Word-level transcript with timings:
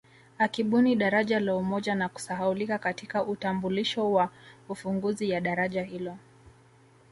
Akibuni 0.37 0.95
daraja 0.95 1.39
la 1.39 1.55
Umoja 1.55 1.95
na 1.95 2.09
kusahaulika 2.09 2.77
katika 2.79 3.23
utambulisho 3.23 4.11
wa 4.11 4.29
ufunguzi 4.69 5.29
ya 5.29 5.41
daraja 5.41 5.83
hilo 5.83 6.17